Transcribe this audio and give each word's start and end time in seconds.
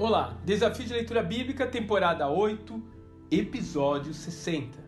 Olá, 0.00 0.38
Desafio 0.44 0.86
de 0.86 0.92
Leitura 0.92 1.24
Bíblica, 1.24 1.66
temporada 1.66 2.28
8, 2.28 2.80
episódio 3.32 4.14
60. 4.14 4.78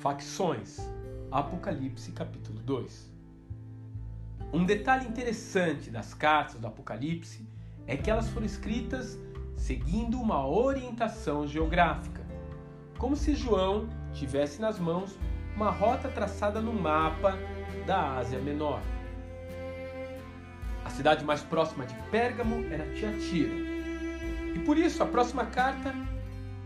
Facções, 0.00 0.76
Apocalipse, 1.32 2.12
capítulo 2.12 2.60
2. 2.60 3.10
Um 4.52 4.66
detalhe 4.66 5.08
interessante 5.08 5.88
das 5.88 6.12
cartas 6.12 6.60
do 6.60 6.66
Apocalipse 6.66 7.48
é 7.86 7.96
que 7.96 8.10
elas 8.10 8.28
foram 8.28 8.44
escritas 8.44 9.18
seguindo 9.56 10.20
uma 10.20 10.46
orientação 10.46 11.46
geográfica, 11.46 12.20
como 12.98 13.16
se 13.16 13.34
João 13.34 13.88
tivesse 14.12 14.60
nas 14.60 14.78
mãos 14.78 15.18
uma 15.56 15.70
rota 15.70 16.10
traçada 16.10 16.60
no 16.60 16.74
mapa 16.74 17.32
da 17.86 18.18
Ásia 18.18 18.40
Menor. 18.40 18.82
A 20.84 20.90
cidade 20.90 21.24
mais 21.24 21.40
próxima 21.40 21.86
de 21.86 21.94
Pérgamo 22.10 22.62
era 22.70 22.84
Tiatira 22.94 23.69
e 24.54 24.58
por 24.60 24.76
isso 24.76 25.02
a 25.02 25.06
próxima 25.06 25.46
carta 25.46 25.94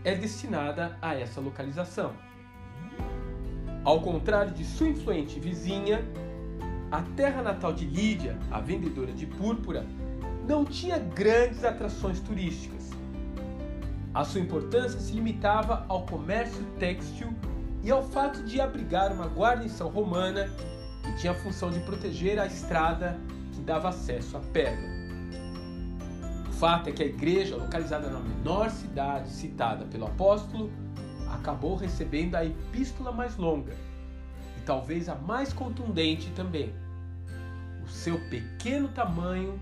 é 0.03 0.15
destinada 0.15 0.97
a 1.01 1.15
essa 1.15 1.41
localização. 1.41 2.13
Ao 3.83 4.01
contrário 4.01 4.51
de 4.51 4.63
sua 4.63 4.87
influente 4.87 5.39
vizinha, 5.39 6.03
a 6.91 7.01
terra 7.15 7.41
natal 7.41 7.73
de 7.73 7.85
Lídia, 7.85 8.37
a 8.51 8.59
vendedora 8.59 9.11
de 9.11 9.25
púrpura, 9.25 9.85
não 10.47 10.63
tinha 10.63 10.99
grandes 10.99 11.63
atrações 11.63 12.19
turísticas. 12.19 12.91
A 14.13 14.23
sua 14.23 14.39
importância 14.41 14.99
se 14.99 15.13
limitava 15.13 15.85
ao 15.87 16.05
comércio 16.05 16.63
têxtil 16.79 17.33
e 17.83 17.91
ao 17.91 18.03
fato 18.03 18.43
de 18.43 18.61
abrigar 18.61 19.11
uma 19.11 19.27
guarnição 19.27 19.89
romana 19.89 20.49
que 21.03 21.17
tinha 21.17 21.33
a 21.33 21.35
função 21.35 21.69
de 21.69 21.79
proteger 21.81 22.39
a 22.39 22.45
estrada 22.45 23.19
que 23.51 23.61
dava 23.61 23.89
acesso 23.89 24.37
a 24.37 24.39
Pérgamo 24.39 24.94
fato 26.55 26.89
é 26.89 26.91
que 26.91 27.03
a 27.03 27.05
igreja, 27.05 27.57
localizada 27.57 28.09
na 28.09 28.19
menor 28.19 28.69
cidade 28.69 29.29
citada 29.29 29.85
pelo 29.85 30.05
apóstolo, 30.05 30.71
acabou 31.29 31.75
recebendo 31.75 32.35
a 32.35 32.45
epístola 32.45 33.11
mais 33.11 33.35
longa 33.35 33.73
e 34.57 34.61
talvez 34.65 35.09
a 35.09 35.15
mais 35.15 35.51
contundente 35.51 36.31
também. 36.31 36.73
O 37.83 37.89
seu 37.89 38.17
pequeno 38.29 38.87
tamanho 38.87 39.59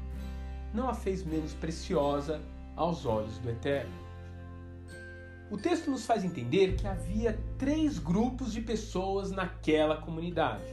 não 0.73 0.87
a 0.87 0.93
fez 0.93 1.23
menos 1.23 1.53
preciosa 1.53 2.39
aos 2.75 3.05
olhos 3.05 3.37
do 3.39 3.49
Eterno. 3.49 3.91
O 5.49 5.57
texto 5.57 5.91
nos 5.91 6.05
faz 6.05 6.23
entender 6.23 6.75
que 6.75 6.87
havia 6.87 7.39
três 7.57 7.99
grupos 7.99 8.53
de 8.53 8.61
pessoas 8.61 9.31
naquela 9.31 9.97
comunidade. 9.97 10.65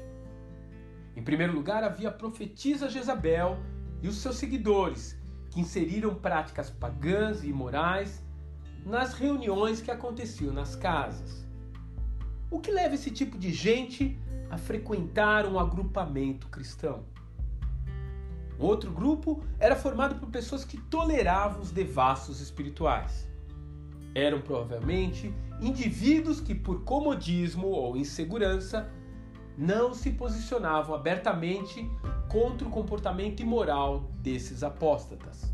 Em 1.16 1.22
primeiro 1.22 1.52
lugar, 1.52 1.82
havia 1.82 2.08
a 2.08 2.12
profetisa 2.12 2.88
Jezabel 2.88 3.58
e 4.02 4.08
os 4.08 4.16
seus 4.16 4.36
seguidores, 4.36 5.19
que 5.50 5.60
inseriram 5.60 6.14
práticas 6.14 6.70
pagãs 6.70 7.42
e 7.42 7.48
imorais 7.48 8.22
nas 8.86 9.12
reuniões 9.14 9.80
que 9.80 9.90
aconteciam 9.90 10.52
nas 10.52 10.74
casas. 10.74 11.44
O 12.50 12.58
que 12.58 12.70
leva 12.70 12.94
esse 12.94 13.10
tipo 13.10 13.36
de 13.36 13.52
gente 13.52 14.18
a 14.48 14.56
frequentar 14.56 15.46
um 15.46 15.58
agrupamento 15.58 16.48
cristão? 16.48 17.04
Outro 18.58 18.90
grupo 18.90 19.42
era 19.58 19.74
formado 19.74 20.16
por 20.16 20.28
pessoas 20.28 20.64
que 20.64 20.76
toleravam 20.76 21.62
os 21.62 21.70
devassos 21.70 22.40
espirituais. 22.40 23.26
Eram 24.14 24.40
provavelmente 24.40 25.32
indivíduos 25.60 26.40
que, 26.40 26.54
por 26.54 26.84
comodismo 26.84 27.68
ou 27.68 27.96
insegurança, 27.96 28.90
não 29.56 29.94
se 29.94 30.10
posicionavam 30.10 30.94
abertamente 30.94 31.88
contra 32.30 32.66
o 32.66 32.70
comportamento 32.70 33.40
imoral 33.40 34.08
desses 34.22 34.62
apóstatas. 34.62 35.52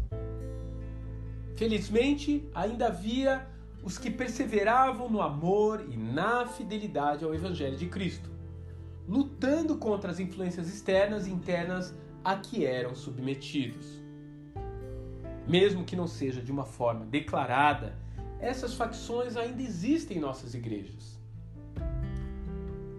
Felizmente, 1.56 2.46
ainda 2.54 2.88
havia 2.88 3.46
os 3.82 3.96
que 3.96 4.10
perseveravam 4.10 5.08
no 5.08 5.22
amor 5.22 5.86
e 5.90 5.96
na 5.96 6.46
fidelidade 6.46 7.24
ao 7.24 7.34
Evangelho 7.34 7.78
de 7.78 7.86
Cristo, 7.86 8.28
lutando 9.08 9.76
contra 9.78 10.10
as 10.10 10.20
influências 10.20 10.68
externas 10.68 11.26
e 11.26 11.30
internas 11.30 11.94
a 12.22 12.36
que 12.36 12.66
eram 12.66 12.94
submetidos. 12.94 13.86
Mesmo 15.48 15.84
que 15.84 15.96
não 15.96 16.06
seja 16.06 16.42
de 16.42 16.52
uma 16.52 16.64
forma 16.64 17.06
declarada, 17.06 17.96
essas 18.38 18.74
facções 18.74 19.34
ainda 19.34 19.62
existem 19.62 20.18
em 20.18 20.20
nossas 20.20 20.54
igrejas. 20.54 21.18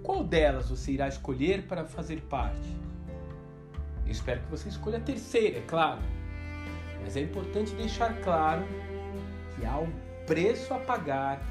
Qual 0.02 0.24
delas 0.24 0.70
você 0.70 0.94
irá 0.94 1.08
escolher 1.08 1.68
para 1.68 1.86
fazer 1.86 2.22
parte? 2.22 2.88
Eu 4.08 4.12
espero 4.12 4.40
que 4.40 4.50
você 4.50 4.70
escolha 4.70 4.98
a 5.00 5.02
terceira, 5.02 5.58
é 5.58 5.62
claro. 5.62 6.02
Mas 7.04 7.18
é 7.18 7.22
importante 7.22 7.76
deixar 7.76 8.14
claro 8.22 8.66
que 9.54 9.66
há 9.66 9.78
um 9.78 9.92
preço 10.26 10.74
a 10.74 10.80
pagar 10.80 11.42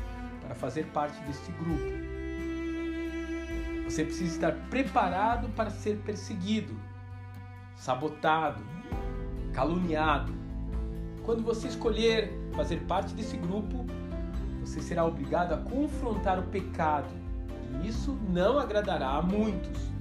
para 0.41 0.55
fazer 0.55 0.87
parte 0.87 1.21
deste 1.25 1.53
grupo. 1.53 2.06
Você 3.84 4.05
precisa 4.05 4.34
estar 4.34 4.53
preparado 4.71 5.50
para 5.50 5.69
ser 5.69 5.99
perseguido, 5.99 6.75
sabotado, 7.77 8.65
caluniado. 9.53 10.34
Quando 11.25 11.43
você 11.43 11.69
escolher 11.69 12.33
fazer 12.55 12.81
parte 12.81 13.12
desse 13.12 13.37
grupo, 13.37 13.84
você 14.62 14.81
será 14.81 15.05
obrigado 15.05 15.53
a 15.53 15.59
confrontar 15.59 16.38
o 16.38 16.44
pecado 16.44 17.09
e 17.83 17.88
isso 17.88 18.19
não 18.31 18.59
agradará 18.59 19.11
a 19.11 19.23
muitos. 19.23 19.95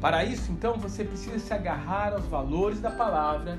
Para 0.00 0.24
isso, 0.24 0.52
então, 0.52 0.78
você 0.78 1.04
precisa 1.04 1.38
se 1.38 1.52
agarrar 1.52 2.12
aos 2.12 2.24
valores 2.26 2.80
da 2.80 2.90
palavra 2.90 3.58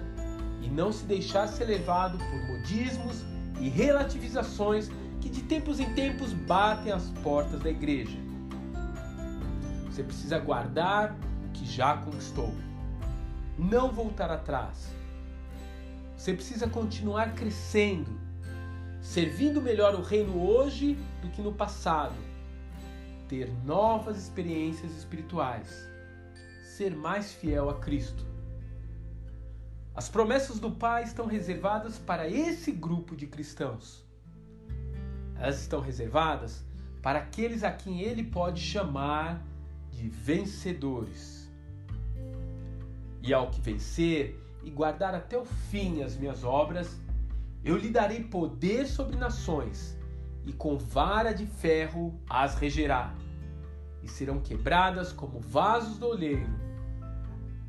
e 0.62 0.70
não 0.70 0.92
se 0.92 1.06
deixar 1.06 1.48
ser 1.48 1.66
levado 1.66 2.18
por 2.18 2.48
modismos 2.48 3.24
e 3.60 3.68
relativizações 3.68 4.90
que 5.20 5.30
de 5.30 5.42
tempos 5.44 5.80
em 5.80 5.94
tempos 5.94 6.32
batem 6.32 6.94
as 6.94 7.10
portas 7.22 7.60
da 7.60 7.70
igreja. 7.70 8.18
Você 9.86 10.02
precisa 10.02 10.40
guardar 10.40 11.14
o 11.46 11.52
que 11.52 11.66
já 11.66 11.98
conquistou, 11.98 12.54
não 13.58 13.92
voltar 13.92 14.32
atrás. 14.32 14.94
Você 16.16 16.34
precisa 16.34 16.70
continuar 16.70 17.34
crescendo, 17.34 18.12
servindo 19.02 19.62
melhor 19.62 19.94
o 19.94 20.02
reino 20.02 20.42
hoje 20.42 20.98
do 21.22 21.30
que 21.30 21.42
no 21.42 21.52
passado 21.52 22.16
ter 23.28 23.54
novas 23.64 24.18
experiências 24.18 24.92
espirituais, 24.98 25.88
ser 26.80 26.96
mais 26.96 27.34
fiel 27.34 27.70
a 27.70 27.74
Cristo. 27.74 28.26
As 29.94 30.08
promessas 30.08 30.62
do 30.62 30.72
Pai 30.72 31.04
estão 31.04 31.26
reservadas 31.26 31.98
para 31.98 32.26
esse 32.26 32.72
grupo 32.72 33.18
de 33.18 33.28
cristãos. 33.28 34.08
Elas 35.36 35.60
estão 35.60 35.82
reservadas 35.82 36.64
para 37.02 37.20
aqueles 37.20 37.66
a 37.66 37.72
quem 37.74 38.00
Ele 38.00 38.24
pode 38.24 38.62
chamar 38.62 39.46
de 39.92 40.08
vencedores. 40.08 41.52
E 43.22 43.34
ao 43.34 43.52
que 43.52 43.60
vencer 43.60 44.42
e 44.64 44.70
guardar 44.70 45.14
até 45.14 45.38
o 45.38 45.44
fim 45.44 46.02
as 46.02 46.16
minhas 46.16 46.46
obras, 46.46 46.98
eu 47.62 47.76
lhe 47.76 47.90
darei 47.90 48.24
poder 48.24 48.88
sobre 48.88 49.18
nações 49.18 49.98
e 50.46 50.54
com 50.54 50.78
vara 50.78 51.34
de 51.34 51.46
ferro 51.46 52.18
as 52.30 52.56
regerá, 52.56 53.14
e 54.02 54.08
serão 54.08 54.40
quebradas 54.40 55.12
como 55.12 55.42
vasos 55.42 55.98
do 55.98 56.08
oleiro, 56.08 56.69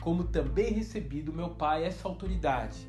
como 0.01 0.25
também 0.25 0.73
recebi 0.73 1.23
do 1.23 1.33
meu 1.33 1.51
Pai 1.51 1.85
essa 1.85 2.09
autoridade, 2.09 2.89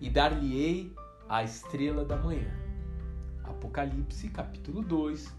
e 0.00 0.10
dar-lhe-ei 0.10 0.92
a 1.28 1.42
estrela 1.42 2.04
da 2.04 2.16
manhã. 2.16 2.50
Apocalipse 3.44 4.28
capítulo 4.28 4.82
2, 4.82 5.34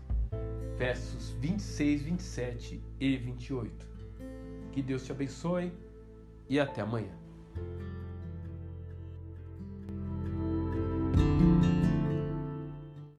versos 0.77 1.31
26, 1.39 2.01
27 2.03 2.83
e 2.99 3.17
28. 3.17 3.87
Que 4.71 4.81
Deus 4.81 5.05
te 5.05 5.11
abençoe 5.11 5.71
e 6.49 6.59
até 6.59 6.81
amanhã. 6.81 7.24